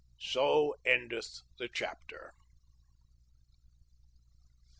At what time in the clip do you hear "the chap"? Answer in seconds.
1.59-1.99